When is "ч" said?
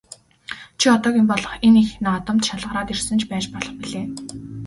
3.21-3.23